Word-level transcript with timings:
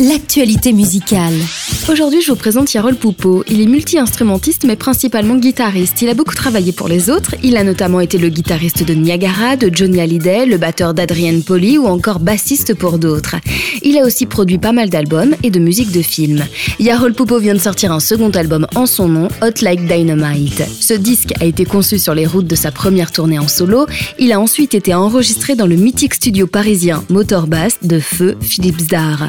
l'actualité 0.00 0.72
musicale. 0.72 1.34
Aujourd'hui, 1.88 2.20
je 2.20 2.30
vous 2.30 2.36
présente 2.36 2.72
Yarol 2.74 2.96
Poupeau. 2.96 3.44
Il 3.48 3.60
est 3.60 3.66
multi-instrumentiste, 3.66 4.64
mais 4.64 4.74
principalement 4.74 5.36
guitariste. 5.36 6.02
Il 6.02 6.08
a 6.08 6.14
beaucoup 6.14 6.34
travaillé 6.34 6.72
pour 6.72 6.88
les 6.88 7.10
autres. 7.10 7.36
Il 7.44 7.56
a 7.56 7.62
notamment 7.62 8.00
été 8.00 8.18
le 8.18 8.28
guitariste 8.28 8.84
de 8.84 8.94
Niagara, 8.94 9.56
de 9.56 9.70
Johnny 9.72 10.00
Hallyday, 10.00 10.46
le 10.46 10.58
batteur 10.58 10.94
d'Adrienne 10.94 11.42
Poli 11.42 11.78
ou 11.78 11.86
encore 11.86 12.18
bassiste 12.18 12.74
pour 12.74 12.98
d'autres. 12.98 13.36
Il 13.82 13.96
a 13.98 14.04
aussi 14.04 14.26
produit 14.26 14.58
pas 14.58 14.72
mal 14.72 14.90
d'albums 14.90 15.36
et 15.42 15.50
de 15.50 15.60
musique 15.60 15.92
de 15.92 16.02
films. 16.02 16.44
Yarol 16.80 17.14
Poupeau 17.14 17.38
vient 17.38 17.54
de 17.54 17.58
sortir 17.58 17.92
un 17.92 18.00
second 18.00 18.30
album 18.30 18.66
en 18.74 18.86
son 18.86 19.08
nom, 19.08 19.28
Hot 19.42 19.62
Like 19.62 19.86
Dynamite. 19.86 20.64
Ce 20.80 20.94
disque 20.94 21.34
a 21.40 21.44
été 21.44 21.64
conçu 21.64 21.98
sur 21.98 22.14
les 22.14 22.26
routes 22.26 22.48
de 22.48 22.56
sa 22.56 22.72
première 22.72 23.12
tournée 23.12 23.38
en 23.38 23.48
solo. 23.48 23.86
Il 24.18 24.32
a 24.32 24.40
ensuite 24.40 24.74
été 24.74 24.92
enregistré 24.92 25.54
dans 25.54 25.66
le 25.66 25.76
mythique 25.76 26.14
studio 26.14 26.46
parisien 26.46 27.04
Motor 27.10 27.46
Bass 27.46 27.78
de 27.82 28.00
Feu 28.00 28.36
Philippe 28.40 28.80
Zdar. 28.80 29.28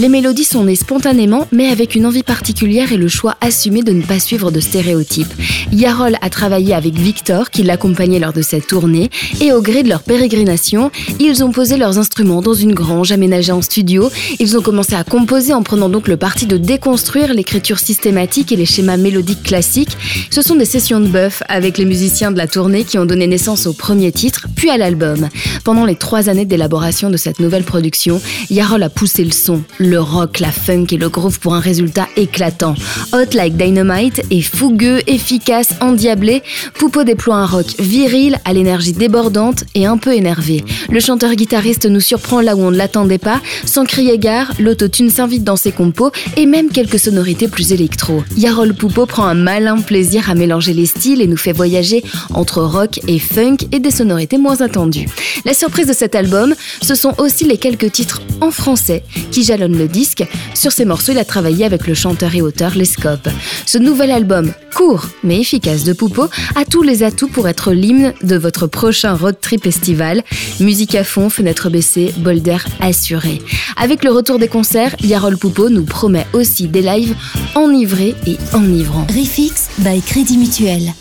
Les 0.00 0.08
mélodies 0.08 0.44
sont 0.44 0.64
nées 0.64 0.76
spontanément, 0.76 1.46
mais 1.52 1.68
avec 1.68 1.94
une 1.94 2.06
envie 2.06 2.22
particulière 2.22 2.90
et 2.90 2.96
le 2.96 3.06
choix 3.06 3.36
assumé 3.42 3.82
de 3.82 3.92
ne 3.92 4.00
pas 4.00 4.18
suivre 4.18 4.50
de 4.50 4.58
stéréotypes. 4.58 5.30
Yarol 5.72 6.16
a 6.22 6.30
travaillé 6.30 6.72
avec 6.72 6.94
Victor, 6.94 7.50
qui 7.50 7.62
l'accompagnait 7.62 8.18
lors 8.18 8.32
de 8.32 8.40
cette 8.40 8.66
tournée, 8.66 9.10
et 9.42 9.52
au 9.52 9.60
gré 9.60 9.82
de 9.82 9.90
leur 9.90 10.02
pérégrination, 10.02 10.90
ils 11.18 11.44
ont 11.44 11.52
posé 11.52 11.76
leurs 11.76 11.98
instruments 11.98 12.40
dans 12.40 12.54
une 12.54 12.72
grange 12.72 13.12
aménagée 13.12 13.52
en 13.52 13.60
studio. 13.60 14.10
Ils 14.38 14.56
ont 14.56 14.62
commencé 14.62 14.94
à 14.94 15.04
composer 15.04 15.52
en 15.52 15.62
prenant 15.62 15.90
donc 15.90 16.08
le 16.08 16.16
parti 16.16 16.46
de 16.46 16.56
déconstruire 16.56 17.34
l'écriture 17.34 17.78
systématique 17.78 18.52
et 18.52 18.56
les 18.56 18.64
schémas 18.64 18.96
mélodiques 18.96 19.42
classiques. 19.42 19.98
Ce 20.30 20.40
sont 20.40 20.56
des 20.56 20.64
sessions 20.64 21.00
de 21.00 21.08
bœuf 21.08 21.42
avec 21.46 21.76
les 21.76 21.84
musiciens 21.84 22.32
de 22.32 22.38
la 22.38 22.46
tournée 22.46 22.84
qui 22.84 22.96
ont 22.96 23.04
donné 23.04 23.26
naissance 23.26 23.66
au 23.66 23.74
premier 23.74 24.12
titre, 24.12 24.46
puis 24.56 24.70
à 24.70 24.78
l'album. 24.78 25.28
Pendant 25.62 25.84
les 25.84 25.96
trois 25.96 26.30
années 26.30 26.46
d'élaboration 26.46 27.10
de 27.10 27.18
cette 27.18 27.38
nouvelle 27.38 27.64
production, 27.64 28.22
Yarol 28.48 28.82
a 28.82 28.88
poussé 28.88 29.24
le 29.24 29.32
son, 29.32 29.62
le 29.90 30.00
rock, 30.00 30.38
la 30.38 30.52
funk 30.52 30.86
et 30.92 30.96
le 30.96 31.08
groove 31.08 31.40
pour 31.40 31.54
un 31.54 31.60
résultat 31.60 32.06
éclatant. 32.16 32.74
Hot 33.12 33.34
Like 33.34 33.56
Dynamite 33.56 34.22
est 34.30 34.40
fougueux, 34.40 35.00
efficace, 35.08 35.74
endiablé. 35.80 36.42
Poupeau 36.74 37.02
déploie 37.02 37.34
un 37.36 37.46
rock 37.46 37.66
viril 37.80 38.38
à 38.44 38.52
l'énergie 38.52 38.92
débordante 38.92 39.64
et 39.74 39.86
un 39.86 39.98
peu 39.98 40.14
énervé. 40.14 40.64
Le 40.90 41.00
chanteur-guitariste 41.00 41.86
nous 41.86 42.00
surprend 42.00 42.40
là 42.40 42.54
où 42.54 42.60
on 42.60 42.70
ne 42.70 42.76
l'attendait 42.76 43.18
pas. 43.18 43.40
Sans 43.66 43.84
crier 43.84 44.16
gare, 44.18 44.52
l'autotune 44.60 45.10
s'invite 45.10 45.42
dans 45.42 45.56
ses 45.56 45.72
compos 45.72 46.12
et 46.36 46.46
même 46.46 46.70
quelques 46.70 47.00
sonorités 47.00 47.48
plus 47.48 47.72
électro. 47.72 48.22
Yarol 48.36 48.74
Poupeau 48.74 49.06
prend 49.06 49.24
un 49.24 49.34
malin 49.34 49.78
plaisir 49.80 50.30
à 50.30 50.36
mélanger 50.36 50.72
les 50.72 50.86
styles 50.86 51.20
et 51.20 51.26
nous 51.26 51.36
fait 51.36 51.52
voyager 51.52 52.04
entre 52.32 52.62
rock 52.62 53.00
et 53.08 53.18
funk 53.18 53.56
et 53.72 53.80
des 53.80 53.90
sonorités 53.90 54.38
moins 54.38 54.60
attendues. 54.60 55.08
La 55.44 55.54
surprise 55.54 55.88
de 55.88 55.92
cet 55.92 56.14
album, 56.14 56.54
ce 56.80 56.94
sont 56.94 57.14
aussi 57.18 57.44
les 57.44 57.56
quelques 57.56 57.90
titres 57.90 58.22
en 58.40 58.52
français 58.52 59.02
qui 59.32 59.42
jalonnent 59.42 59.69
le 59.76 59.88
disque. 59.88 60.24
Sur 60.54 60.72
ces 60.72 60.84
morceaux, 60.84 61.12
il 61.12 61.18
a 61.18 61.24
travaillé 61.24 61.64
avec 61.64 61.86
le 61.86 61.94
chanteur 61.94 62.34
et 62.34 62.42
auteur 62.42 62.74
Les 62.74 62.84
Scopes. 62.84 63.28
Ce 63.66 63.78
nouvel 63.78 64.10
album, 64.10 64.52
court 64.74 65.06
mais 65.22 65.40
efficace 65.40 65.84
de 65.84 65.92
Poupeau, 65.92 66.28
a 66.56 66.64
tous 66.64 66.82
les 66.82 67.02
atouts 67.02 67.28
pour 67.28 67.48
être 67.48 67.72
l'hymne 67.72 68.14
de 68.22 68.36
votre 68.36 68.66
prochain 68.66 69.14
road 69.14 69.36
trip 69.40 69.66
estival. 69.66 70.22
Musique 70.60 70.94
à 70.94 71.04
fond, 71.04 71.30
fenêtre 71.30 71.70
baissée, 71.70 72.12
bol 72.18 72.40
d'air 72.40 72.66
assuré. 72.80 73.40
Avec 73.76 74.04
le 74.04 74.10
retour 74.10 74.38
des 74.38 74.48
concerts, 74.48 74.94
Yarol 75.02 75.36
Poupeau 75.36 75.68
nous 75.68 75.84
promet 75.84 76.26
aussi 76.32 76.68
des 76.68 76.82
lives 76.82 77.14
enivrés 77.54 78.14
et 78.26 78.36
enivrants. 78.54 79.06
Refix 79.08 79.68
by 79.78 80.00
Crédit 80.00 80.38
Mutuel. 80.38 80.92